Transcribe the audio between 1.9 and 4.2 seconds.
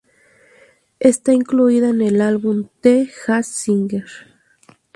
el álbum "The Jazz Singer".